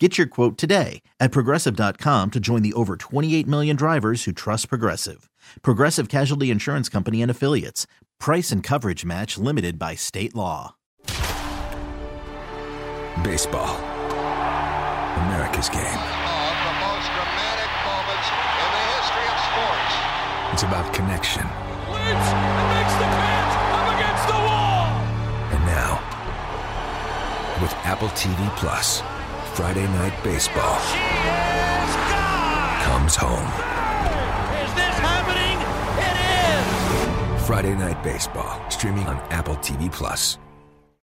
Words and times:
Get 0.00 0.18
your 0.18 0.26
quote 0.26 0.58
today 0.58 1.02
at 1.20 1.30
progressive.com 1.30 2.32
to 2.32 2.40
join 2.40 2.62
the 2.62 2.72
over 2.72 2.96
28 2.96 3.46
million 3.46 3.76
drivers 3.76 4.24
who 4.24 4.32
trust 4.32 4.68
Progressive. 4.68 5.30
Progressive 5.62 6.08
Casualty 6.08 6.50
Insurance 6.50 6.88
Company 6.88 7.22
and 7.22 7.30
Affiliates. 7.30 7.86
Price 8.18 8.50
and 8.50 8.60
coverage 8.60 9.04
match 9.04 9.38
limited 9.38 9.78
by 9.78 9.94
state 9.94 10.34
law. 10.34 10.74
Baseball. 13.22 13.76
America's 15.30 15.68
game. 15.68 15.78
of 15.78 16.58
the 16.58 16.74
most 16.82 17.06
dramatic 17.14 17.70
moments 17.86 18.28
in 18.34 18.70
the 18.74 18.82
history 18.98 19.26
of 19.30 19.38
sports. 19.46 19.94
It's 20.54 20.62
about 20.64 20.92
connection. 20.92 21.46
Lynch 21.86 22.28
makes 22.74 22.94
the 22.98 23.06
catch 23.14 23.54
up 23.70 23.86
against 23.94 24.26
the 24.26 24.38
wall. 24.42 24.90
And 25.54 25.62
now, 25.70 26.02
with 27.62 27.72
Apple 27.86 28.08
TV 28.08 28.34
Plus, 28.56 29.00
Friday 29.54 29.86
Night 29.86 30.24
Baseball 30.24 30.80
comes 32.82 33.14
home. 33.14 33.46
Is 34.64 34.74
this 34.74 34.98
happening? 34.98 35.56
It 36.02 37.38
is. 37.38 37.46
Friday 37.46 37.76
Night 37.76 38.02
Baseball, 38.02 38.68
streaming 38.68 39.06
on 39.06 39.16
Apple 39.30 39.54
TV 39.58 39.92
Plus. 39.92 40.38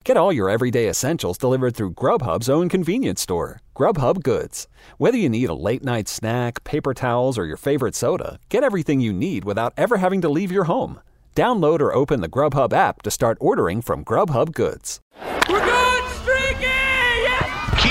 Get 0.05 0.15
all 0.15 0.31
your 0.31 0.49
everyday 0.49 0.87
essentials 0.87 1.37
delivered 1.37 1.75
through 1.75 1.95
Grubhub's 1.95 2.47
own 2.47 2.69
convenience 2.69 3.21
store, 3.21 3.59
Grubhub 3.75 4.23
Goods. 4.23 4.69
Whether 4.97 5.17
you 5.17 5.27
need 5.27 5.49
a 5.49 5.53
late 5.53 5.83
night 5.83 6.07
snack, 6.07 6.63
paper 6.63 6.93
towels, 6.93 7.37
or 7.37 7.45
your 7.45 7.57
favorite 7.57 7.95
soda, 7.95 8.39
get 8.47 8.63
everything 8.63 9.01
you 9.01 9.11
need 9.11 9.43
without 9.43 9.73
ever 9.75 9.97
having 9.97 10.21
to 10.21 10.29
leave 10.29 10.53
your 10.53 10.63
home. 10.63 11.01
Download 11.35 11.81
or 11.81 11.93
open 11.93 12.21
the 12.21 12.29
Grubhub 12.29 12.71
app 12.71 13.01
to 13.01 13.11
start 13.11 13.37
ordering 13.41 13.81
from 13.81 14.05
Grubhub 14.05 14.53
Goods. 14.53 15.01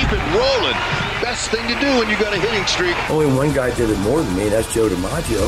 Keep 0.09 0.21
it 0.21 0.35
rolling. 0.37 0.77
Best 1.21 1.51
thing 1.51 1.67
to 1.67 1.75
do 1.81 1.99
when 1.99 2.09
you 2.09 2.17
got 2.17 2.33
a 2.33 2.39
hitting 2.39 2.65
streak. 2.67 2.95
Only 3.11 3.27
one 3.27 3.53
guy 3.53 3.75
did 3.75 3.91
it 3.91 3.99
more 3.99 4.23
than 4.23 4.37
me. 4.37 4.49
That's 4.49 4.73
Joe 4.73 4.89
DiMaggio. 4.89 5.43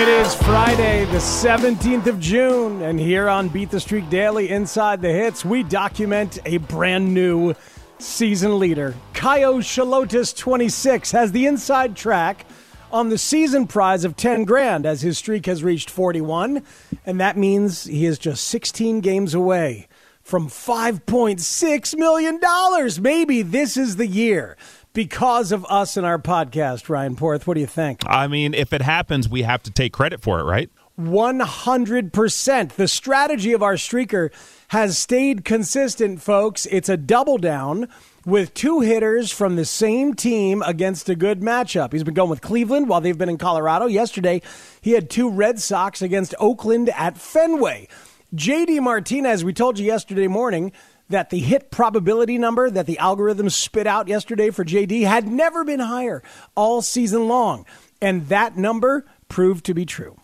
It 0.00 0.06
is 0.06 0.36
Friday, 0.36 1.04
the 1.06 1.18
17th 1.18 2.06
of 2.06 2.20
June, 2.20 2.82
and 2.82 3.00
here 3.00 3.28
on 3.28 3.48
Beat 3.48 3.72
the 3.72 3.80
Streak 3.80 4.08
Daily 4.08 4.50
Inside 4.50 5.02
the 5.02 5.12
Hits, 5.12 5.44
we 5.44 5.64
document 5.64 6.38
a 6.44 6.58
brand 6.58 7.12
new 7.12 7.54
season 7.98 8.60
leader. 8.60 8.94
Kaio 9.14 9.58
Shalotis, 9.58 10.36
26, 10.36 11.10
has 11.10 11.32
the 11.32 11.46
inside 11.46 11.96
track 11.96 12.46
on 12.92 13.08
the 13.08 13.18
season 13.18 13.66
prize 13.66 14.04
of 14.04 14.16
10 14.16 14.44
grand 14.44 14.86
as 14.86 15.02
his 15.02 15.18
streak 15.18 15.46
has 15.46 15.62
reached 15.62 15.90
41, 15.90 16.62
and 17.06 17.20
that 17.20 17.36
means 17.36 17.84
he 17.84 18.06
is 18.06 18.18
just 18.18 18.44
16 18.48 19.00
games 19.00 19.34
away 19.34 19.88
from 20.22 20.48
$5.6 20.48 21.96
million. 21.96 23.02
Maybe 23.02 23.42
this 23.42 23.76
is 23.76 23.96
the 23.96 24.06
year 24.06 24.56
because 24.92 25.52
of 25.52 25.64
us 25.66 25.96
and 25.96 26.06
our 26.06 26.18
podcast, 26.18 26.88
Ryan 26.88 27.16
Porth. 27.16 27.46
What 27.46 27.54
do 27.54 27.60
you 27.60 27.66
think? 27.66 28.02
I 28.06 28.26
mean, 28.26 28.54
if 28.54 28.72
it 28.72 28.82
happens, 28.82 29.28
we 29.28 29.42
have 29.42 29.62
to 29.64 29.70
take 29.70 29.92
credit 29.92 30.20
for 30.20 30.40
it, 30.40 30.44
right? 30.44 30.70
100%. 30.98 32.72
The 32.72 32.88
strategy 32.88 33.52
of 33.52 33.62
our 33.62 33.74
streaker 33.74 34.30
has 34.68 34.98
stayed 34.98 35.44
consistent, 35.44 36.20
folks. 36.20 36.66
It's 36.66 36.88
a 36.88 36.96
double 36.96 37.38
down 37.38 37.88
with 38.24 38.54
two 38.54 38.80
hitters 38.80 39.30
from 39.30 39.56
the 39.56 39.64
same 39.64 40.14
team 40.14 40.62
against 40.62 41.08
a 41.08 41.14
good 41.14 41.40
matchup. 41.40 41.92
He's 41.92 42.04
been 42.04 42.14
going 42.14 42.30
with 42.30 42.40
Cleveland 42.40 42.88
while 42.88 43.00
they've 43.00 43.16
been 43.16 43.28
in 43.28 43.38
Colorado. 43.38 43.86
Yesterday, 43.86 44.42
he 44.80 44.92
had 44.92 45.08
two 45.08 45.30
Red 45.30 45.60
Sox 45.60 46.02
against 46.02 46.34
Oakland 46.38 46.90
at 46.90 47.16
Fenway. 47.16 47.88
JD 48.34 48.80
Martinez, 48.80 49.44
we 49.44 49.52
told 49.52 49.78
you 49.78 49.86
yesterday 49.86 50.28
morning 50.28 50.72
that 51.08 51.30
the 51.30 51.40
hit 51.40 51.70
probability 51.70 52.38
number 52.38 52.70
that 52.70 52.86
the 52.86 52.98
algorithm 52.98 53.50
spit 53.50 53.86
out 53.86 54.06
yesterday 54.06 54.50
for 54.50 54.64
JD 54.64 55.02
had 55.02 55.26
never 55.26 55.64
been 55.64 55.80
higher 55.80 56.22
all 56.54 56.82
season 56.82 57.26
long. 57.26 57.66
And 58.00 58.28
that 58.28 58.56
number 58.56 59.04
proved 59.28 59.66
to 59.66 59.74
be 59.74 59.84
true. 59.84 60.16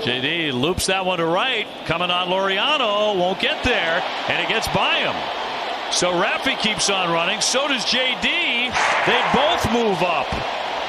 JD 0.00 0.54
loops 0.54 0.86
that 0.86 1.04
one 1.04 1.18
to 1.18 1.26
right. 1.26 1.66
Coming 1.84 2.10
on 2.10 2.28
Laureano. 2.28 3.18
Won't 3.18 3.38
get 3.40 3.62
there. 3.64 4.02
And 4.28 4.42
it 4.42 4.48
gets 4.48 4.66
by 4.68 5.00
him. 5.00 5.49
So 5.92 6.12
Raffy 6.12 6.58
keeps 6.60 6.88
on 6.88 7.12
running. 7.12 7.40
So 7.40 7.66
does 7.66 7.84
JD. 7.84 8.22
They 9.06 9.30
both 9.34 9.72
move 9.72 10.00
up. 10.02 10.28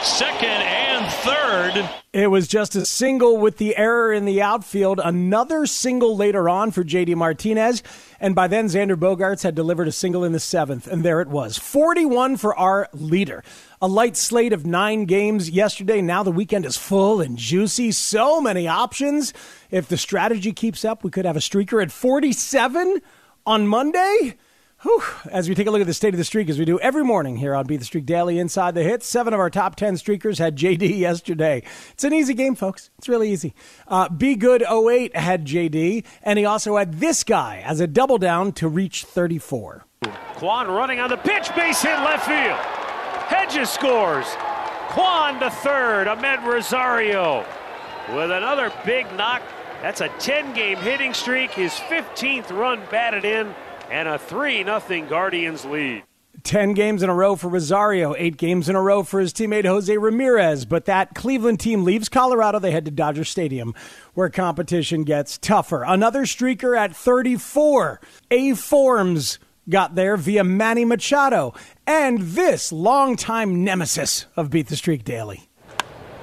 Second 0.03 0.45
and 0.45 1.11
third. 1.11 1.89
It 2.13 2.27
was 2.27 2.47
just 2.47 2.75
a 2.75 2.85
single 2.85 3.37
with 3.37 3.57
the 3.57 3.75
error 3.75 4.13
in 4.13 4.25
the 4.25 4.41
outfield. 4.41 4.99
Another 5.03 5.65
single 5.65 6.15
later 6.15 6.47
on 6.47 6.71
for 6.71 6.83
JD 6.83 7.15
Martinez. 7.15 7.81
And 8.19 8.35
by 8.35 8.47
then, 8.47 8.67
Xander 8.67 8.95
Bogaerts 8.95 9.41
had 9.43 9.55
delivered 9.55 9.87
a 9.87 9.91
single 9.91 10.23
in 10.23 10.33
the 10.33 10.39
seventh. 10.39 10.87
And 10.87 11.03
there 11.03 11.19
it 11.19 11.29
was 11.29 11.57
41 11.57 12.37
for 12.37 12.55
our 12.55 12.87
leader. 12.93 13.43
A 13.81 13.87
light 13.87 14.15
slate 14.15 14.53
of 14.53 14.65
nine 14.67 15.05
games 15.05 15.49
yesterday. 15.49 16.01
Now 16.01 16.21
the 16.21 16.31
weekend 16.31 16.65
is 16.65 16.77
full 16.77 17.21
and 17.21 17.37
juicy. 17.37 17.91
So 17.91 18.39
many 18.39 18.67
options. 18.67 19.33
If 19.71 19.87
the 19.87 19.97
strategy 19.97 20.53
keeps 20.53 20.85
up, 20.85 21.03
we 21.03 21.09
could 21.09 21.25
have 21.25 21.37
a 21.37 21.39
streaker 21.39 21.81
at 21.81 21.91
47 21.91 23.01
on 23.47 23.67
Monday. 23.67 24.37
Whew. 24.83 25.03
As 25.29 25.47
we 25.47 25.53
take 25.53 25.67
a 25.67 25.71
look 25.71 25.81
at 25.81 25.85
the 25.85 25.93
state 25.93 26.15
of 26.15 26.17
the 26.17 26.23
streak, 26.23 26.49
as 26.49 26.57
we 26.57 26.65
do 26.65 26.79
every 26.79 27.03
morning 27.03 27.37
here 27.37 27.53
on 27.53 27.67
Beat 27.67 27.77
the 27.77 27.85
Streak 27.85 28.05
Daily 28.07 28.39
Inside 28.39 28.73
the 28.73 28.81
Hits, 28.81 29.05
seven 29.05 29.31
of 29.31 29.39
our 29.39 29.51
top 29.51 29.75
10 29.75 29.93
streakers 29.95 30.39
had 30.39 30.55
JD 30.57 30.97
yesterday. 30.97 31.61
It's 31.91 32.03
an 32.03 32.13
easy 32.13 32.33
game, 32.33 32.55
folks. 32.55 32.89
It's 32.97 33.07
really 33.07 33.31
easy. 33.31 33.53
Uh, 33.87 34.09
Be 34.09 34.35
Good 34.35 34.63
08 34.63 35.15
had 35.15 35.45
JD, 35.45 36.03
and 36.23 36.39
he 36.39 36.45
also 36.45 36.77
had 36.77 36.95
this 36.95 37.23
guy 37.23 37.61
as 37.63 37.79
a 37.79 37.85
double 37.85 38.17
down 38.17 38.53
to 38.53 38.67
reach 38.67 39.03
34. 39.03 39.85
Kwan 40.33 40.67
running 40.67 40.99
on 40.99 41.11
the 41.11 41.17
pitch, 41.17 41.53
base 41.55 41.83
hit 41.83 41.99
left 41.99 42.25
field. 42.25 42.57
Hedges 43.27 43.69
scores. 43.69 44.25
Kwan 44.89 45.39
to 45.41 45.51
third. 45.51 46.07
Amed 46.07 46.43
Rosario 46.43 47.45
with 48.15 48.31
another 48.31 48.73
big 48.83 49.05
knock. 49.15 49.43
That's 49.83 50.01
a 50.01 50.09
10 50.17 50.55
game 50.55 50.77
hitting 50.77 51.13
streak, 51.13 51.51
his 51.51 51.71
15th 51.73 52.49
run 52.51 52.81
batted 52.89 53.25
in, 53.25 53.53
and 53.91 54.07
a 54.07 54.17
3 54.17 54.63
0 54.63 55.05
Guardians 55.07 55.65
lead. 55.65 56.03
10 56.43 56.73
games 56.73 57.03
in 57.03 57.09
a 57.09 57.13
row 57.13 57.35
for 57.35 57.49
Rosario, 57.49 58.15
eight 58.17 58.37
games 58.37 58.67
in 58.69 58.75
a 58.75 58.81
row 58.81 59.03
for 59.03 59.19
his 59.19 59.33
teammate 59.33 59.65
Jose 59.65 59.95
Ramirez. 59.95 60.65
But 60.65 60.85
that 60.85 61.13
Cleveland 61.13 61.59
team 61.59 61.83
leaves 61.83 62.09
Colorado. 62.09 62.57
They 62.57 62.71
head 62.71 62.85
to 62.85 62.91
Dodger 62.91 63.25
Stadium, 63.25 63.75
where 64.13 64.29
competition 64.29 65.03
gets 65.03 65.37
tougher. 65.37 65.83
Another 65.83 66.23
streaker 66.23 66.75
at 66.75 66.95
34. 66.95 67.99
A 68.31 68.55
Forms 68.55 69.39
got 69.69 69.93
there 69.95 70.17
via 70.17 70.43
Manny 70.43 70.85
Machado. 70.85 71.53
And 71.85 72.21
this 72.21 72.71
longtime 72.71 73.63
nemesis 73.63 74.25
of 74.35 74.49
Beat 74.49 74.67
the 74.67 74.77
Streak 74.77 75.03
Daily. 75.03 75.49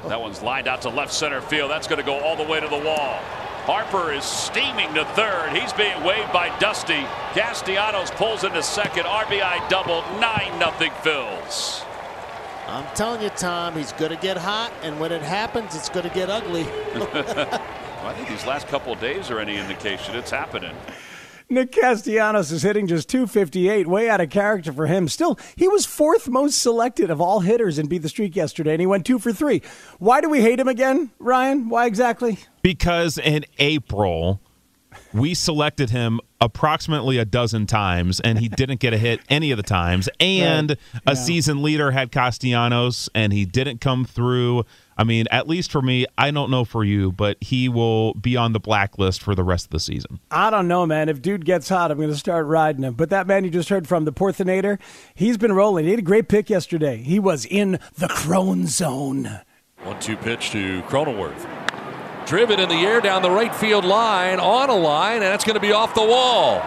That 0.07 0.21
one's 0.21 0.43
lined 0.43 0.69
out 0.69 0.83
to 0.83 0.89
left 0.89 1.13
center 1.13 1.43
field. 1.43 1.71
That's 1.71 1.87
going 1.87 2.01
to 2.01 2.07
go 2.07 2.19
all 2.19 2.35
the 2.35 2.51
way 2.51 2.61
to 2.61 2.69
the 2.69 2.79
wall. 2.79 3.21
Harper 3.69 4.13
is 4.15 4.25
steaming 4.25 4.95
to 4.95 5.05
third. 5.13 5.51
He's 5.53 5.75
being 5.75 6.03
waved 6.03 6.33
by 6.33 6.49
Dusty. 6.59 7.05
Castellanos 7.35 8.11
pulls 8.13 8.43
into 8.43 8.63
second. 8.63 9.05
RBI 9.05 9.69
double. 9.69 10.01
9 10.19 10.59
nothing 10.59 10.91
Phils. 11.03 11.85
I'm 12.67 12.87
telling 12.97 13.21
you, 13.21 13.29
Tom, 13.29 13.75
he's 13.75 13.93
going 13.93 14.11
to 14.11 14.17
get 14.17 14.39
hot, 14.39 14.73
and 14.83 14.99
when 14.99 15.13
it 15.13 15.21
happens, 15.21 15.75
it's 15.75 15.91
going 15.91 16.09
to 16.09 16.15
get 16.15 16.31
ugly. 16.31 16.67
Well, 17.99 18.07
I 18.07 18.15
think 18.15 18.29
these 18.29 18.47
last 18.47 18.69
couple 18.69 18.93
of 18.93 19.01
days 19.01 19.29
are 19.29 19.41
any 19.41 19.57
indication 19.57 20.15
it's 20.15 20.31
happening. 20.31 20.75
Nick 21.51 21.73
Castellanos 21.73 22.53
is 22.53 22.63
hitting 22.63 22.87
just 22.87 23.09
258, 23.09 23.87
way 23.87 24.11
out 24.11 24.21
of 24.21 24.29
character 24.29 24.71
for 24.71 24.87
him. 24.87 25.09
Still, 25.09 25.39
he 25.57 25.67
was 25.67 25.87
fourth 25.87 26.29
most 26.29 26.61
selected 26.61 27.09
of 27.11 27.23
all 27.23 27.41
hitters 27.41 27.79
and 27.79 27.89
beat 27.89 28.03
the 28.03 28.09
streak 28.11 28.37
yesterday, 28.37 28.73
and 28.73 28.81
he 28.81 28.87
went 28.87 29.07
two 29.07 29.19
for 29.19 29.33
three. 29.33 29.63
Why 29.99 30.21
do 30.21 30.29
we 30.29 30.43
hate 30.43 30.61
him 30.61 30.69
again, 30.69 31.11
Ryan? 31.19 31.71
Why 31.71 31.87
exactly? 31.87 32.39
Because 32.61 33.17
in 33.17 33.47
April, 33.59 34.41
we 35.15 35.33
selected 35.33 35.89
him 35.89 36.21
approximately 36.39 37.17
a 37.17 37.25
dozen 37.25 37.65
times, 37.65 38.21
and 38.21 38.39
he 38.39 38.49
didn't 38.49 38.81
get 38.81 38.93
a 38.93 38.99
hit 38.99 39.21
any 39.31 39.51
of 39.51 39.57
the 39.57 39.63
times. 39.63 40.07
And 40.21 40.71
Right. 40.71 41.03
a 41.07 41.11
Yeah. 41.13 41.15
season 41.15 41.63
leader 41.63 41.93
had 41.93 42.13
Castellanos, 42.13 43.09
and 43.15 43.33
he 43.33 43.47
didn't 43.47 43.81
come 43.81 44.05
through. 44.05 44.65
I 44.99 45.05
mean, 45.05 45.27
at 45.31 45.49
least 45.49 45.71
for 45.71 45.81
me, 45.81 46.07
I 46.19 46.33
don't 46.33 46.51
know 46.51 46.65
for 46.65 46.83
you, 46.83 47.13
but 47.13 47.37
he 47.41 47.69
will 47.69 48.15
be 48.15 48.37
on 48.37 48.53
the 48.53 48.59
blacklist 48.59 49.23
for 49.23 49.37
the 49.37 49.45
rest 49.45 49.67
of 49.67 49.71
the 49.71 49.79
season. 49.79 50.19
I 50.33 50.51
don't 50.51 50.67
know, 50.67 50.87
man. 50.87 51.09
If 51.09 51.23
dude 51.23 51.45
gets 51.45 51.69
hot, 51.69 51.93
I'm 51.93 51.99
going 51.99 52.11
to 52.11 52.17
start 52.17 52.47
riding 52.47 52.83
him. 52.83 52.95
But 52.95 53.11
that 53.11 53.29
man 53.29 53.45
you 53.45 53.51
just 53.51 53.69
heard 53.69 53.87
from, 53.87 54.05
the 54.05 54.13
Porthinator, 54.13 54.79
he's 55.15 55.39
been 55.39 55.53
rolling. 55.53 55.85
He 55.85 55.93
had 55.93 56.01
a 56.01 56.03
great 56.03 56.29
pick 56.29 56.51
yesterday. 56.51 56.97
He 56.97 57.21
was 57.21 57.45
in 57.45 57.79
the 57.97 58.09
Crone 58.09 58.67
zone. 58.67 59.41
One 59.85 60.01
two 60.01 60.17
pitch 60.17 60.51
to 60.51 60.83
Cronenworth. 60.83 61.47
Driven 62.27 62.59
in 62.59 62.69
the 62.69 62.75
air 62.75 63.01
down 63.01 63.23
the 63.23 63.31
right 63.31 63.55
field 63.55 63.85
line, 63.85 64.41
on 64.41 64.69
a 64.69 64.75
line, 64.75 65.23
and 65.23 65.33
it's 65.33 65.45
going 65.45 65.55
to 65.55 65.61
be 65.61 65.73
off 65.73 65.95
the 65.95 66.03
wall. 66.03 66.61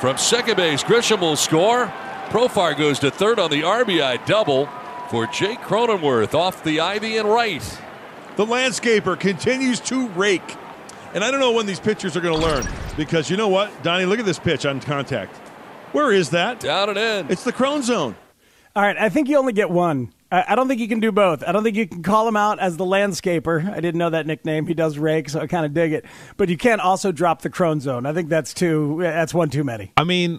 From 0.00 0.16
second 0.16 0.56
base, 0.56 0.82
Grisham 0.82 1.20
will 1.20 1.36
score. 1.36 1.92
Profar 2.30 2.76
goes 2.76 2.98
to 3.00 3.10
third 3.10 3.38
on 3.38 3.50
the 3.50 3.60
RBI 3.60 4.24
double 4.24 4.68
for 5.10 5.26
Jake 5.26 5.58
Cronenworth 5.58 6.34
off 6.34 6.62
the 6.62 6.78
ivy 6.78 7.16
and 7.16 7.28
right. 7.28 7.62
The 8.36 8.46
landscaper 8.46 9.18
continues 9.18 9.80
to 9.80 10.06
rake. 10.10 10.56
And 11.12 11.24
I 11.24 11.32
don't 11.32 11.40
know 11.40 11.50
when 11.50 11.66
these 11.66 11.80
pitchers 11.80 12.16
are 12.16 12.20
going 12.20 12.38
to 12.38 12.46
learn 12.46 12.64
because 12.96 13.28
you 13.28 13.36
know 13.36 13.48
what, 13.48 13.82
Donnie, 13.82 14.04
look 14.04 14.20
at 14.20 14.24
this 14.24 14.38
pitch 14.38 14.64
on 14.64 14.80
contact. 14.80 15.36
Where 15.92 16.12
is 16.12 16.30
that? 16.30 16.60
Down 16.60 16.90
and 16.90 16.98
in. 16.98 17.30
It's 17.30 17.42
the 17.42 17.52
Crone 17.52 17.82
zone. 17.82 18.14
All 18.76 18.84
right, 18.84 18.96
I 18.96 19.08
think 19.08 19.28
you 19.28 19.36
only 19.36 19.52
get 19.52 19.68
one. 19.68 20.12
I, 20.30 20.44
I 20.50 20.54
don't 20.54 20.68
think 20.68 20.80
you 20.80 20.86
can 20.86 21.00
do 21.00 21.10
both. 21.10 21.42
I 21.44 21.50
don't 21.50 21.64
think 21.64 21.76
you 21.76 21.88
can 21.88 22.04
call 22.04 22.28
him 22.28 22.36
out 22.36 22.60
as 22.60 22.76
the 22.76 22.84
landscaper. 22.84 23.68
I 23.68 23.80
didn't 23.80 23.98
know 23.98 24.10
that 24.10 24.28
nickname. 24.28 24.68
He 24.68 24.74
does 24.74 24.96
rake, 24.96 25.28
so 25.28 25.40
I 25.40 25.48
kind 25.48 25.66
of 25.66 25.74
dig 25.74 25.92
it. 25.92 26.04
But 26.36 26.48
you 26.48 26.56
can't 26.56 26.80
also 26.80 27.10
drop 27.10 27.42
the 27.42 27.50
Crone 27.50 27.80
zone. 27.80 28.06
I 28.06 28.12
think 28.12 28.28
that's 28.28 28.54
two. 28.54 28.98
That's 29.00 29.34
one 29.34 29.50
too 29.50 29.64
many. 29.64 29.92
I 29.96 30.04
mean, 30.04 30.38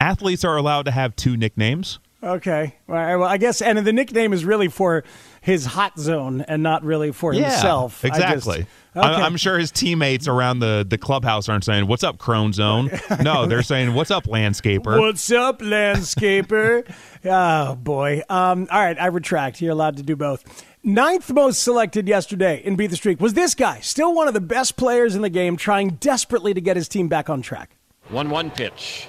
athletes 0.00 0.44
are 0.44 0.56
allowed 0.56 0.84
to 0.84 0.92
have 0.92 1.16
two 1.16 1.36
nicknames. 1.36 1.98
Okay. 2.22 2.74
Well, 2.86 3.24
I 3.24 3.38
guess, 3.38 3.62
and 3.62 3.78
the 3.78 3.92
nickname 3.92 4.32
is 4.32 4.44
really 4.44 4.68
for 4.68 5.04
his 5.40 5.64
hot 5.64 5.98
zone 5.98 6.42
and 6.42 6.62
not 6.62 6.84
really 6.84 7.12
for 7.12 7.32
himself. 7.32 8.04
I 8.04 8.08
just- 8.08 8.20
Exactly. 8.20 8.66
Okay. 8.96 9.06
I 9.06 9.24
am 9.26 9.36
sure 9.36 9.56
his 9.58 9.70
teammates 9.70 10.26
around 10.26 10.58
the, 10.58 10.84
the 10.88 10.98
clubhouse 10.98 11.48
aren't 11.48 11.64
saying, 11.64 11.86
What's 11.86 12.02
up, 12.02 12.18
Crone 12.18 12.52
Zone? 12.52 12.90
No, 13.22 13.46
they're 13.46 13.62
saying, 13.62 13.94
What's 13.94 14.10
up, 14.10 14.24
Landscaper? 14.24 14.98
What's 14.98 15.30
up, 15.30 15.60
landscaper? 15.60 16.92
oh 17.24 17.76
boy. 17.76 18.22
Um, 18.28 18.66
all 18.70 18.80
right, 18.80 19.00
I 19.00 19.06
retract. 19.06 19.60
You're 19.62 19.72
allowed 19.72 19.96
to 19.98 20.02
do 20.02 20.16
both. 20.16 20.64
Ninth 20.82 21.30
most 21.32 21.62
selected 21.62 22.08
yesterday 22.08 22.60
in 22.64 22.74
Beat 22.74 22.88
the 22.88 22.96
Streak 22.96 23.20
was 23.20 23.34
this 23.34 23.54
guy, 23.54 23.78
still 23.80 24.12
one 24.14 24.26
of 24.28 24.34
the 24.34 24.40
best 24.40 24.76
players 24.76 25.14
in 25.14 25.22
the 25.22 25.30
game, 25.30 25.56
trying 25.56 25.90
desperately 26.00 26.52
to 26.54 26.60
get 26.60 26.74
his 26.76 26.88
team 26.88 27.06
back 27.06 27.30
on 27.30 27.42
track. 27.42 27.76
1 28.08 28.28
1 28.28 28.50
pitch. 28.50 29.06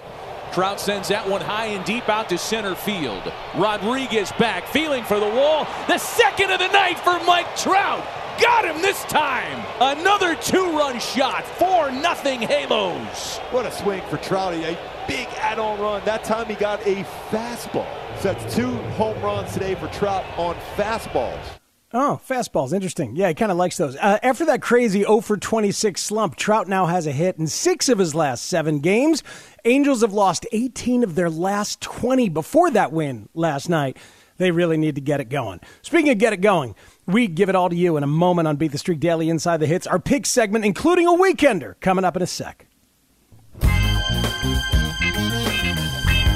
Trout 0.53 0.81
sends 0.81 1.07
that 1.07 1.29
one 1.29 1.39
high 1.39 1.67
and 1.67 1.85
deep 1.85 2.09
out 2.09 2.27
to 2.27 2.37
center 2.37 2.75
field. 2.75 3.31
Rodriguez 3.55 4.33
back, 4.33 4.67
feeling 4.67 5.03
for 5.05 5.17
the 5.17 5.29
wall. 5.29 5.65
The 5.87 5.97
second 5.97 6.51
of 6.51 6.59
the 6.59 6.67
night 6.67 6.99
for 6.99 7.17
Mike 7.25 7.55
Trout. 7.55 8.05
Got 8.41 8.65
him 8.65 8.81
this 8.81 9.01
time. 9.03 9.65
Another 9.79 10.35
two 10.35 10.77
run 10.77 10.99
shot. 10.99 11.45
4 11.45 11.91
nothing 11.91 12.41
Halos. 12.41 13.37
What 13.51 13.65
a 13.65 13.71
swing 13.71 14.01
for 14.09 14.17
Trouty. 14.17 14.63
A 14.63 14.77
big 15.07 15.27
add-on 15.37 15.79
run. 15.79 16.03
That 16.03 16.25
time 16.25 16.47
he 16.47 16.55
got 16.55 16.81
a 16.85 17.05
fastball. 17.29 17.87
So 18.19 18.33
that's 18.33 18.53
two 18.53 18.75
home 18.97 19.21
runs 19.21 19.53
today 19.53 19.75
for 19.75 19.87
Trout 19.87 20.25
on 20.37 20.55
fastballs. 20.75 21.60
Oh, 21.93 22.21
fastballs. 22.25 22.71
Interesting. 22.71 23.17
Yeah, 23.17 23.27
he 23.27 23.33
kind 23.33 23.51
of 23.51 23.57
likes 23.57 23.75
those. 23.75 23.97
Uh, 23.97 24.17
after 24.23 24.45
that 24.45 24.61
crazy 24.61 25.01
0 25.01 25.19
for 25.21 25.35
26 25.35 26.01
slump, 26.01 26.37
Trout 26.37 26.69
now 26.69 26.85
has 26.85 27.05
a 27.05 27.11
hit 27.11 27.37
in 27.37 27.47
six 27.47 27.89
of 27.89 27.97
his 27.97 28.15
last 28.15 28.45
seven 28.45 28.79
games. 28.79 29.23
Angels 29.65 30.01
have 30.01 30.13
lost 30.13 30.45
18 30.53 31.03
of 31.03 31.15
their 31.15 31.29
last 31.29 31.81
20 31.81 32.29
before 32.29 32.71
that 32.71 32.93
win 32.93 33.27
last 33.33 33.67
night. 33.67 33.97
They 34.37 34.51
really 34.51 34.77
need 34.77 34.95
to 34.95 35.01
get 35.01 35.19
it 35.19 35.29
going. 35.29 35.59
Speaking 35.81 36.09
of 36.11 36.17
get 36.17 36.33
it 36.33 36.41
going, 36.41 36.75
we 37.05 37.27
give 37.27 37.49
it 37.49 37.55
all 37.55 37.69
to 37.69 37.75
you 37.75 37.97
in 37.97 38.03
a 38.03 38.07
moment 38.07 38.47
on 38.47 38.55
Beat 38.55 38.71
the 38.71 38.77
Streak 38.77 38.99
Daily 39.01 39.29
Inside 39.29 39.57
the 39.57 39.67
Hits, 39.67 39.85
our 39.85 39.99
pick 39.99 40.25
segment, 40.25 40.63
including 40.63 41.07
a 41.07 41.11
weekender, 41.11 41.75
coming 41.81 42.05
up 42.05 42.15
in 42.15 42.21
a 42.21 42.27
sec. 42.27 42.67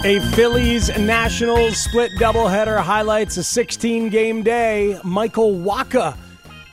A 0.06 0.20
Phillies 0.20 0.96
Nationals 1.00 1.78
split 1.78 2.12
doubleheader 2.20 2.80
highlights 2.80 3.38
a 3.38 3.44
16 3.44 4.10
game 4.10 4.44
day. 4.44 5.00
Michael 5.04 5.54
Wacha 5.54 6.16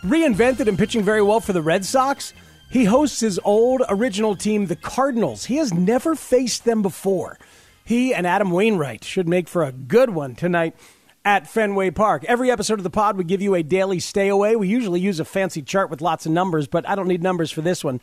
reinvented 0.02 0.68
and 0.68 0.78
pitching 0.78 1.02
very 1.02 1.22
well 1.22 1.40
for 1.40 1.54
the 1.54 1.62
Red 1.62 1.86
Sox. 1.86 2.34
He 2.70 2.84
hosts 2.84 3.20
his 3.20 3.40
old 3.42 3.80
original 3.88 4.36
team, 4.36 4.66
the 4.66 4.76
Cardinals. 4.76 5.46
He 5.46 5.56
has 5.56 5.72
never 5.72 6.14
faced 6.14 6.66
them 6.66 6.82
before. 6.82 7.38
He 7.86 8.12
and 8.12 8.26
Adam 8.26 8.50
Wainwright 8.50 9.02
should 9.02 9.26
make 9.26 9.48
for 9.48 9.62
a 9.62 9.72
good 9.72 10.10
one 10.10 10.34
tonight 10.34 10.76
at 11.24 11.46
Fenway 11.46 11.88
Park. 11.88 12.26
Every 12.28 12.50
episode 12.50 12.80
of 12.80 12.84
the 12.84 12.90
pod, 12.90 13.16
we 13.16 13.24
give 13.24 13.40
you 13.40 13.54
a 13.54 13.62
daily 13.62 13.98
stay 13.98 14.28
away. 14.28 14.56
We 14.56 14.68
usually 14.68 15.00
use 15.00 15.20
a 15.20 15.24
fancy 15.24 15.62
chart 15.62 15.88
with 15.88 16.02
lots 16.02 16.26
of 16.26 16.32
numbers, 16.32 16.66
but 16.66 16.86
I 16.86 16.94
don't 16.94 17.08
need 17.08 17.22
numbers 17.22 17.50
for 17.50 17.62
this 17.62 17.82
one. 17.82 18.02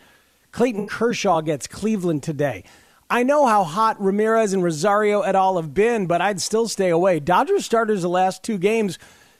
Clayton 0.51 0.87
Kershaw 0.87 1.41
gets 1.41 1.67
Cleveland 1.67 2.23
today. 2.23 2.63
I 3.11 3.23
know 3.23 3.47
how 3.47 3.63
hot 3.63 3.99
Ramirez 3.99 4.53
and 4.53 4.63
Rosario 4.63 5.21
et 5.21 5.35
al. 5.35 5.55
have 5.55 5.73
been, 5.73 6.05
but 6.05 6.21
I'd 6.21 6.39
still 6.39 6.67
stay 6.67 6.89
away. 6.89 7.19
Dodgers 7.19 7.65
starters 7.65 8.03
the 8.03 8.09
last 8.09 8.43
two 8.43 8.59
games, 8.59 8.99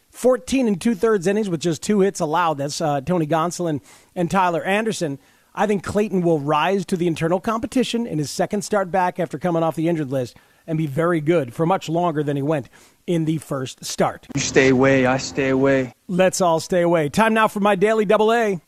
14 0.10 0.68
and 0.68 0.81
two 0.81 0.95
thirds 0.95 1.27
innings 1.27 1.51
with 1.51 1.60
just 1.60 1.83
two 1.83 2.00
hits 2.00 2.19
allowed. 2.19 2.57
That's 2.57 2.81
uh, 2.81 3.01
Tony 3.01 3.27
Gonsolin 3.27 3.80
and 4.16 4.31
Tyler 4.31 4.63
Anderson. 4.63 5.19
I 5.54 5.68
think 5.68 5.83
Clayton 5.83 6.21
will 6.21 6.39
rise 6.39 6.83
to 6.88 6.98
the 6.98 7.06
internal 7.06 7.39
competition 7.39 8.07
in 8.07 8.18
his 8.18 8.31
second 8.31 8.63
start 8.63 8.89
back 8.89 9.19
after 9.19 9.38
coming 9.38 9.62
off 9.62 9.75
the 9.75 9.88
injured 9.88 10.10
list 10.10 10.36
and 10.65 10.75
be 10.75 10.88
very 10.88 11.22
good 11.22 11.54
for 11.54 11.68
much 11.68 11.88
longer 11.89 12.24
than 12.24 12.36
he 12.36 12.42
went 12.42 12.69
in 13.06 13.25
the 13.25 13.38
first 13.38 13.86
start. 13.86 14.27
You 14.33 14.42
stay 14.42 14.69
away, 14.69 15.06
I 15.06 15.18
stay 15.18 15.50
away. 15.50 15.94
Let's 16.07 16.42
all 16.42 16.60
stay 16.60 16.81
away. 16.81 17.10
Time 17.10 17.36
now 17.36 17.48
for 17.48 17.60
my 17.60 17.75
daily 17.75 18.06
double 18.06 18.33
A. 18.33 18.62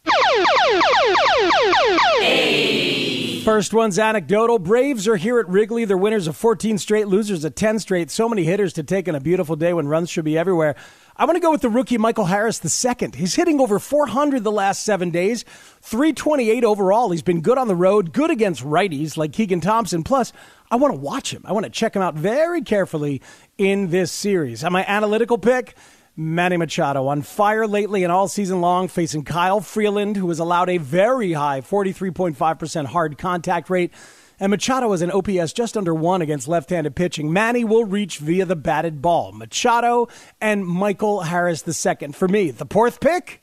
First 3.44 3.74
one's 3.74 3.98
anecdotal. 3.98 4.60
Braves 4.60 5.08
are 5.08 5.16
here 5.16 5.40
at 5.40 5.50
Wrigley. 5.50 5.84
They're 5.84 5.98
winners 5.98 6.28
of 6.28 6.38
14 6.38 6.78
straight, 6.78 7.08
losers 7.08 7.44
of 7.44 7.56
10 7.56 7.80
straight. 7.80 8.12
So 8.12 8.30
many 8.30 8.44
hitters 8.44 8.72
to 8.74 8.84
take 8.84 9.10
on 9.10 9.16
a 9.16 9.20
beautiful 9.20 9.56
day 9.56 9.74
when 9.74 9.88
runs 9.88 10.12
should 10.12 10.26
be 10.26 10.38
everywhere. 10.38 10.76
I 11.18 11.26
want 11.26 11.38
to 11.38 11.42
go 11.42 11.50
with 11.50 11.62
the 11.62 11.70
rookie 11.70 11.98
Michael 11.98 12.26
Harris 12.26 12.64
II. 12.64 13.10
He's 13.16 13.34
hitting 13.34 13.60
over 13.60 13.80
400 13.80 14.44
the 14.44 14.52
last 14.52 14.84
seven 14.84 15.10
days, 15.10 15.44
328 15.82 16.64
overall. 16.64 17.10
He's 17.10 17.24
been 17.24 17.42
good 17.42 17.58
on 17.58 17.68
the 17.68 17.76
road, 17.76 18.14
good 18.14 18.30
against 18.30 18.64
righties 18.64 19.18
like 19.18 19.34
Keegan 19.34 19.60
Thompson. 19.62 20.04
Plus, 20.04 20.32
I 20.70 20.76
want 20.76 20.94
to 20.94 21.00
watch 21.00 21.34
him. 21.34 21.42
I 21.44 21.52
want 21.52 21.64
to 21.64 21.72
check 21.72 21.96
him 21.96 22.04
out 22.04 22.14
very 22.14 22.62
carefully 22.62 23.24
in 23.58 23.90
this 23.90 24.12
series. 24.12 24.64
And 24.64 24.72
my 24.72 24.86
analytical 24.86 25.40
pick. 25.40 25.76
Manny 26.22 26.56
Machado 26.56 27.08
on 27.08 27.24
fire 27.24 27.66
lately 27.66 28.04
and 28.04 28.12
all 28.12 28.28
season 28.28 28.62
long, 28.62 28.88
facing 28.88 29.24
Kyle 29.24 29.60
Freeland, 29.60 30.18
who 30.18 30.30
has 30.30 30.38
allowed 30.38 30.70
a 30.70 30.78
very 30.78 31.34
high 31.34 31.62
43.5% 31.62 32.86
hard 32.86 33.18
contact 33.18 33.70
rate. 33.70 33.92
And 34.40 34.52
Machado 34.52 34.92
has 34.92 35.02
an 35.02 35.12
OPS 35.12 35.52
just 35.54 35.76
under 35.76 35.94
one 35.94 36.22
against 36.22 36.48
left 36.48 36.70
handed 36.70 36.96
pitching. 36.96 37.34
Manny 37.34 37.64
will 37.64 37.86
reach 37.86 38.20
via 38.20 38.46
the 38.46 38.56
batted 38.56 39.02
ball. 39.02 39.32
Machado 39.32 40.08
and 40.40 40.66
Michael 40.66 41.22
Harris 41.22 41.64
II. 41.68 42.12
For 42.12 42.28
me, 42.28 42.52
the 42.52 42.66
fourth 42.66 43.00
pick. 43.00 43.42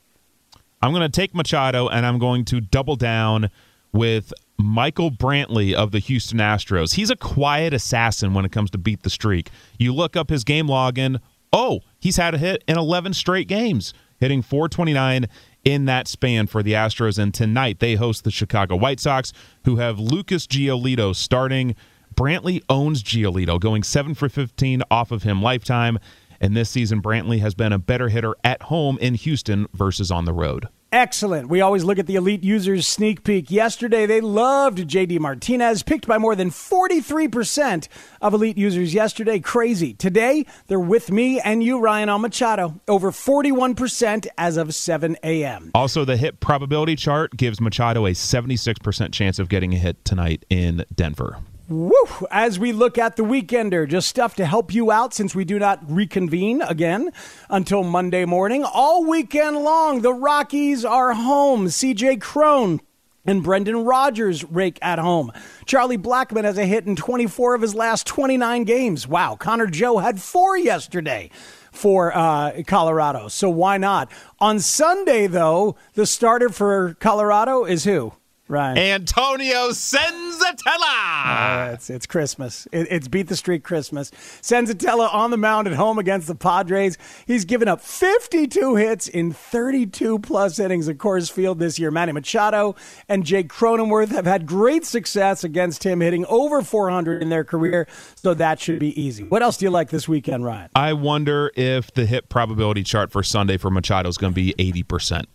I'm 0.81 0.91
going 0.91 1.09
to 1.09 1.09
take 1.09 1.35
Machado 1.35 1.89
and 1.89 2.05
I'm 2.05 2.17
going 2.17 2.45
to 2.45 2.61
double 2.61 2.95
down 2.95 3.49
with 3.91 4.33
Michael 4.57 5.11
Brantley 5.11 5.73
of 5.73 5.91
the 5.91 5.99
Houston 5.99 6.39
Astros. 6.39 6.95
He's 6.95 7.09
a 7.09 7.15
quiet 7.15 7.73
assassin 7.73 8.33
when 8.33 8.45
it 8.45 8.51
comes 8.51 8.69
to 8.71 8.77
beat 8.77 9.03
the 9.03 9.09
streak. 9.09 9.49
You 9.77 9.93
look 9.93 10.15
up 10.15 10.29
his 10.29 10.43
game 10.43 10.67
login. 10.67 11.19
Oh, 11.51 11.81
he's 11.99 12.17
had 12.17 12.35
a 12.35 12.37
hit 12.37 12.63
in 12.67 12.77
11 12.77 13.13
straight 13.13 13.47
games, 13.47 13.93
hitting 14.19 14.41
429 14.41 15.25
in 15.63 15.85
that 15.85 16.07
span 16.07 16.47
for 16.47 16.61
the 16.61 16.73
Astros. 16.73 17.17
And 17.17 17.33
tonight 17.33 17.79
they 17.79 17.95
host 17.95 18.23
the 18.23 18.31
Chicago 18.31 18.75
White 18.75 18.99
Sox, 18.99 19.33
who 19.65 19.77
have 19.77 19.99
Lucas 19.99 20.47
Giolito 20.47 21.15
starting. 21.15 21.75
Brantley 22.15 22.61
owns 22.69 23.01
Giolito, 23.03 23.59
going 23.59 23.83
7 23.83 24.13
for 24.13 24.29
15 24.29 24.83
off 24.91 25.11
of 25.11 25.23
him 25.23 25.41
lifetime. 25.41 25.97
And 26.41 26.55
this 26.55 26.69
season, 26.69 27.01
Brantley 27.01 27.39
has 27.39 27.55
been 27.55 27.73
a 27.73 27.79
better 27.79 28.09
hitter 28.09 28.35
at 28.43 28.63
home 28.63 28.97
in 28.99 29.15
Houston 29.15 29.67
versus 29.73 30.11
on 30.11 30.25
the 30.25 30.33
road. 30.33 30.67
Excellent. 30.91 31.49
We 31.49 31.61
always 31.61 31.83
look 31.83 31.99
at 31.99 32.07
the 32.07 32.15
elite 32.15 32.43
users 32.43 32.87
sneak 32.87 33.23
peek. 33.23 33.51
Yesterday, 33.51 34.07
they 34.07 34.21
loved 34.21 34.79
JD 34.79 35.19
Martinez, 35.19 35.83
picked 35.83 36.07
by 36.07 36.17
more 36.17 36.35
than 36.35 36.49
43% 36.49 37.87
of 38.21 38.33
elite 38.33 38.57
users 38.57 38.91
yesterday. 38.91 39.39
Crazy. 39.39 39.93
Today, 39.93 40.47
they're 40.65 40.79
with 40.79 41.11
me 41.11 41.39
and 41.39 41.63
you, 41.63 41.79
Ryan, 41.79 42.09
on 42.09 42.21
Machado, 42.21 42.81
over 42.87 43.11
41% 43.11 44.25
as 44.37 44.57
of 44.57 44.73
7 44.73 45.15
a.m. 45.23 45.69
Also, 45.75 46.05
the 46.05 46.17
hit 46.17 46.39
probability 46.39 46.95
chart 46.95 47.37
gives 47.37 47.61
Machado 47.61 48.07
a 48.07 48.11
76% 48.11 49.13
chance 49.13 49.37
of 49.37 49.47
getting 49.47 49.73
a 49.73 49.77
hit 49.77 50.03
tonight 50.03 50.43
in 50.49 50.85
Denver. 50.95 51.37
Woo! 51.69 51.93
As 52.31 52.57
we 52.57 52.71
look 52.71 52.97
at 52.97 53.15
the 53.15 53.21
weekender, 53.21 53.87
just 53.87 54.07
stuff 54.07 54.35
to 54.37 54.45
help 54.47 54.73
you 54.73 54.89
out 54.89 55.13
since 55.13 55.35
we 55.35 55.45
do 55.45 55.59
not 55.59 55.79
reconvene 55.87 56.63
again 56.63 57.11
until 57.47 57.83
Monday 57.83 58.25
morning. 58.25 58.63
All 58.63 59.05
weekend 59.05 59.57
long, 59.57 60.01
the 60.01 60.11
Rockies 60.11 60.83
are 60.83 61.13
home. 61.13 61.67
CJ 61.67 62.21
Cron 62.21 62.81
and 63.23 63.43
Brendan 63.43 63.85
Rodgers 63.85 64.43
rake 64.45 64.79
at 64.81 64.97
home. 64.97 65.31
Charlie 65.67 65.99
Blackmon 65.99 66.43
has 66.43 66.57
a 66.57 66.65
hit 66.65 66.87
in 66.87 66.95
24 66.95 67.53
of 67.53 67.61
his 67.61 67.75
last 67.75 68.07
29 68.07 68.63
games. 68.63 69.07
Wow. 69.07 69.35
Connor 69.35 69.67
Joe 69.67 69.99
had 69.99 70.19
four 70.19 70.57
yesterday 70.57 71.29
for 71.71 72.11
uh, 72.17 72.63
Colorado. 72.65 73.27
So 73.27 73.47
why 73.47 73.77
not? 73.77 74.11
On 74.39 74.59
Sunday, 74.59 75.27
though, 75.27 75.75
the 75.93 76.07
starter 76.07 76.49
for 76.49 76.95
Colorado 76.95 77.63
is 77.65 77.83
who? 77.83 78.13
Ryan. 78.49 78.77
Antonio 78.77 79.69
Senzatela. 79.69 81.25
Uh, 81.25 81.71
it's, 81.73 81.89
it's 81.89 82.05
Christmas. 82.05 82.67
It, 82.71 82.87
it's 82.89 83.07
beat 83.07 83.27
the 83.27 83.35
streak 83.35 83.63
Christmas. 83.63 84.11
Senzatela 84.41 85.13
on 85.13 85.29
the 85.29 85.37
mound 85.37 85.67
at 85.67 85.75
home 85.75 85.99
against 85.99 86.27
the 86.27 86.35
Padres. 86.35 86.97
He's 87.27 87.45
given 87.45 87.67
up 87.67 87.79
52 87.79 88.75
hits 88.75 89.07
in 89.07 89.31
32 89.31 90.19
plus 90.19 90.57
innings 90.57 90.89
at 90.89 90.97
Coors 90.97 91.31
Field 91.31 91.59
this 91.59 91.77
year. 91.77 91.91
Manny 91.91 92.11
Machado 92.11 92.75
and 93.07 93.23
Jake 93.23 93.49
Cronenworth 93.49 94.09
have 94.09 94.25
had 94.25 94.47
great 94.47 94.85
success 94.85 95.43
against 95.43 95.83
him, 95.83 96.01
hitting 96.01 96.25
over 96.25 96.63
400 96.63 97.21
in 97.21 97.29
their 97.29 97.43
career. 97.43 97.87
So 98.15 98.33
that 98.33 98.59
should 98.59 98.79
be 98.79 98.99
easy. 98.99 99.23
What 99.23 99.43
else 99.43 99.57
do 99.57 99.65
you 99.65 99.71
like 99.71 99.89
this 99.89 100.07
weekend, 100.07 100.43
Ryan? 100.43 100.69
I 100.75 100.93
wonder 100.93 101.51
if 101.55 101.93
the 101.93 102.07
hit 102.07 102.29
probability 102.29 102.83
chart 102.83 103.11
for 103.11 103.21
Sunday 103.21 103.57
for 103.57 103.69
Machado 103.69 104.09
is 104.09 104.17
going 104.17 104.33
to 104.33 104.35
be 104.35 104.55
80%. 104.57 105.25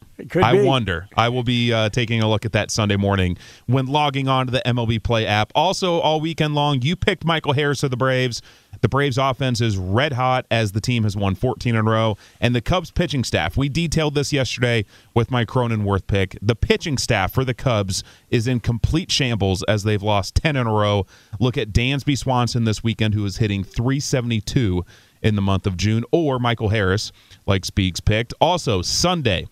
I 0.43 0.53
be. 0.53 0.63
wonder. 0.63 1.09
I 1.17 1.29
will 1.29 1.43
be 1.43 1.73
uh, 1.73 1.89
taking 1.91 2.23
a 2.23 2.29
look 2.29 2.45
at 2.45 2.53
that 2.53 2.71
Sunday 2.71 2.97
morning 2.97 3.37
when 3.67 3.87
logging 3.87 4.29
on 4.29 4.47
to 4.47 4.53
the 4.53 4.63
MLB 4.65 5.03
Play 5.03 5.27
app. 5.27 5.53
Also, 5.55 5.99
all 6.01 6.21
weekend 6.21 6.55
long, 6.55 6.83
you 6.83 6.97
picked 6.97 7.25
Michael 7.25 7.53
Harris 7.53 7.83
of 7.83 7.91
the 7.91 7.97
Braves. 7.97 8.41
The 8.81 8.89
Braves 8.89 9.17
offense 9.17 9.61
is 9.61 9.77
red 9.79 10.13
hot 10.13 10.47
as 10.51 10.73
the 10.73 10.81
team 10.81 11.05
has 11.05 11.17
won 11.17 11.35
14 11.35 11.75
in 11.75 11.87
a 11.87 11.91
row. 11.91 12.17
And 12.41 12.55
the 12.55 12.61
Cubs 12.61 12.91
pitching 12.91 13.25
staff, 13.25 13.57
we 13.57 13.69
detailed 13.69 14.15
this 14.15 14.33
yesterday 14.33 14.85
with 15.15 15.31
my 15.31 15.45
Cronenworth 15.45 16.07
pick. 16.07 16.37
The 16.43 16.55
pitching 16.55 16.99
staff 16.99 17.33
for 17.33 17.45
the 17.45 17.55
Cubs 17.55 18.05
is 18.31 18.47
in 18.47 18.61
complete 18.61 19.11
shambles 19.11 19.63
as 19.65 19.85
they've 19.85 20.03
lost 20.03 20.35
10 20.35 20.57
in 20.57 20.67
a 20.67 20.73
row. 20.73 21.07
Look 21.41 21.57
at 21.57 21.73
Dansby 21.73 22.19
Swanson 22.19 22.65
this 22.65 22.85
weekend, 22.85 23.15
who 23.15 23.25
is 23.25 23.39
hitting 23.39 23.65
372 23.65 24.85
in 25.23 25.35
the 25.35 25.43
month 25.43 25.67
of 25.67 25.77
June, 25.77 26.05
or 26.13 26.39
Michael 26.39 26.69
Harris, 26.69 27.11
like 27.47 27.65
Speaks 27.65 28.01
picked. 28.01 28.35
Also, 28.41 28.83
Sunday, 28.83 29.47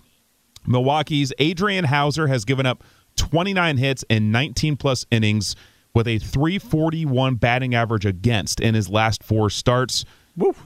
Milwaukee's 0.66 1.32
Adrian 1.38 1.84
Houser 1.84 2.26
has 2.28 2.44
given 2.44 2.66
up 2.66 2.84
29 3.16 3.76
hits 3.76 4.04
in 4.08 4.30
19 4.30 4.76
plus 4.76 5.06
innings 5.10 5.56
with 5.94 6.08
a 6.08 6.18
341 6.18 7.34
batting 7.36 7.74
average 7.74 8.06
against 8.06 8.60
in 8.60 8.74
his 8.74 8.88
last 8.88 9.22
four 9.22 9.50
starts. 9.50 10.04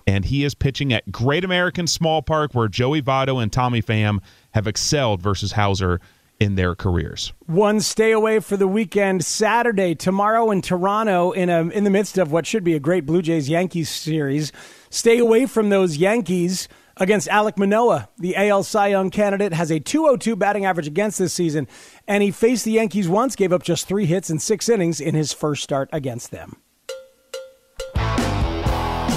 And 0.06 0.24
he 0.24 0.44
is 0.44 0.54
pitching 0.54 0.92
at 0.92 1.10
Great 1.10 1.44
American 1.44 1.88
Small 1.88 2.22
Park, 2.22 2.54
where 2.54 2.68
Joey 2.68 3.02
Votto 3.02 3.42
and 3.42 3.52
Tommy 3.52 3.82
Pham 3.82 4.20
have 4.52 4.68
excelled 4.68 5.20
versus 5.20 5.52
Houser 5.52 6.00
in 6.38 6.54
their 6.54 6.74
careers. 6.74 7.32
One 7.46 7.80
stay 7.80 8.12
away 8.12 8.40
for 8.40 8.56
the 8.56 8.68
weekend 8.68 9.24
Saturday 9.24 9.94
tomorrow 9.94 10.50
in 10.50 10.62
Toronto 10.62 11.32
in 11.32 11.48
a 11.48 11.62
in 11.68 11.84
the 11.84 11.90
midst 11.90 12.18
of 12.18 12.30
what 12.30 12.46
should 12.46 12.62
be 12.62 12.74
a 12.74 12.80
great 12.80 13.06
Blue 13.06 13.22
Jays 13.22 13.48
Yankees 13.48 13.88
series. 13.88 14.52
Stay 14.90 15.18
away 15.18 15.46
from 15.46 15.70
those 15.70 15.96
Yankees 15.96 16.68
against 16.96 17.28
Alek 17.28 17.58
Manoah. 17.58 18.08
The 18.18 18.36
AL 18.36 18.64
Cy 18.64 18.88
Young 18.88 19.10
candidate 19.10 19.52
has 19.52 19.70
a 19.70 19.80
202 19.80 20.36
batting 20.36 20.64
average 20.64 20.86
against 20.86 21.18
this 21.18 21.32
season, 21.32 21.68
and 22.06 22.22
he 22.22 22.30
faced 22.30 22.64
the 22.64 22.72
Yankees 22.72 23.08
once, 23.08 23.36
gave 23.36 23.52
up 23.52 23.62
just 23.62 23.86
three 23.86 24.06
hits 24.06 24.30
in 24.30 24.38
six 24.38 24.68
innings 24.68 25.00
in 25.00 25.14
his 25.14 25.32
first 25.32 25.62
start 25.62 25.88
against 25.92 26.30
them. 26.30 26.56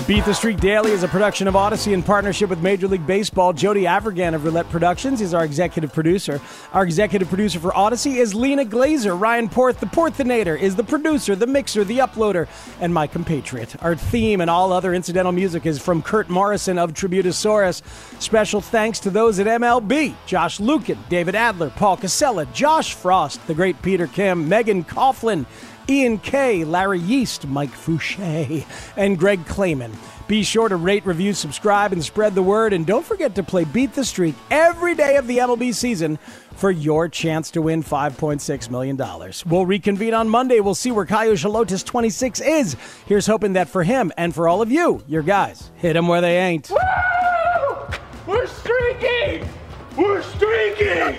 Beat 0.09 0.25
the 0.25 0.33
Streak 0.33 0.57
Daily 0.57 0.89
is 0.89 1.03
a 1.03 1.07
production 1.07 1.47
of 1.47 1.55
Odyssey 1.55 1.93
in 1.93 2.01
partnership 2.01 2.49
with 2.49 2.63
Major 2.63 2.87
League 2.87 3.05
Baseball. 3.05 3.53
Jody 3.53 3.83
Avirgan 3.83 4.33
of 4.33 4.43
Roulette 4.43 4.67
Productions 4.71 5.21
is 5.21 5.35
our 5.35 5.45
executive 5.45 5.93
producer. 5.93 6.41
Our 6.73 6.83
executive 6.83 7.29
producer 7.29 7.59
for 7.59 7.77
Odyssey 7.77 8.17
is 8.17 8.33
Lena 8.33 8.65
Glazer. 8.65 9.19
Ryan 9.19 9.47
Porth, 9.47 9.79
the 9.79 9.85
Porthinator, 9.85 10.59
is 10.59 10.75
the 10.75 10.83
producer, 10.83 11.35
the 11.35 11.45
mixer, 11.45 11.83
the 11.83 11.99
uploader, 11.99 12.47
and 12.79 12.91
my 12.91 13.05
compatriot. 13.05 13.75
Our 13.83 13.95
theme 13.95 14.41
and 14.41 14.49
all 14.49 14.73
other 14.73 14.95
incidental 14.95 15.31
music 15.31 15.67
is 15.67 15.77
from 15.77 16.01
Kurt 16.01 16.27
Morrison 16.27 16.79
of 16.79 16.95
Tributosaurus. 16.95 17.83
Special 18.19 18.61
thanks 18.61 18.99
to 19.01 19.11
those 19.11 19.37
at 19.37 19.45
MLB 19.45 20.15
Josh 20.25 20.59
Lukin, 20.59 20.97
David 21.09 21.35
Adler, 21.35 21.69
Paul 21.69 21.97
Casella, 21.97 22.47
Josh 22.47 22.95
Frost, 22.95 23.45
the 23.45 23.53
great 23.53 23.79
Peter 23.83 24.07
Kim, 24.07 24.49
Megan 24.49 24.83
Coughlin, 24.85 25.45
Ian 25.89 26.19
Kay, 26.19 26.63
Larry 26.63 26.99
Yeast, 26.99 27.47
Mike 27.47 27.71
Fouché, 27.71 28.65
and 28.95 29.17
Greg 29.17 29.43
Clayman. 29.45 29.91
Be 30.27 30.43
sure 30.43 30.69
to 30.69 30.75
rate, 30.75 31.03
review, 31.07 31.33
subscribe, 31.33 31.91
and 31.91 32.03
spread 32.03 32.35
the 32.35 32.43
word. 32.43 32.71
And 32.71 32.85
don't 32.85 33.03
forget 33.03 33.33
to 33.33 33.41
play 33.41 33.63
Beat 33.63 33.93
the 33.93 34.05
Streak 34.05 34.35
every 34.51 34.93
day 34.93 35.15
of 35.15 35.25
the 35.25 35.39
MLB 35.39 35.73
season 35.73 36.19
for 36.53 36.69
your 36.69 37.09
chance 37.09 37.49
to 37.51 37.63
win 37.63 37.81
$5.6 37.81 38.69
million. 38.69 38.95
We'll 39.47 39.65
reconvene 39.65 40.13
on 40.13 40.29
Monday. 40.29 40.59
We'll 40.59 40.75
see 40.75 40.91
where 40.91 41.07
Caio 41.07 41.33
Shalotis 41.33 41.83
26 41.83 42.41
is. 42.41 42.75
Here's 43.07 43.25
hoping 43.25 43.53
that 43.53 43.69
for 43.69 43.83
him 43.83 44.11
and 44.17 44.35
for 44.35 44.47
all 44.47 44.61
of 44.61 44.71
you, 44.71 45.03
your 45.07 45.23
guys, 45.23 45.71
hit 45.77 45.93
them 45.93 46.07
where 46.07 46.21
they 46.21 46.37
ain't. 46.37 46.69
We're 48.27 48.45
streaking! 48.45 49.49
We're 49.97 50.21
streaking! 50.21 51.17